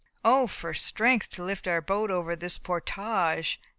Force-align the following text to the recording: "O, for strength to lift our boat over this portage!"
"O, 0.23 0.47
for 0.47 0.73
strength 0.73 1.29
to 1.29 1.43
lift 1.43 1.67
our 1.67 1.79
boat 1.79 2.09
over 2.09 2.35
this 2.35 2.57
portage!" 2.57 3.59